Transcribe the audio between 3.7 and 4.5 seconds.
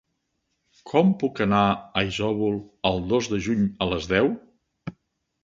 a les deu?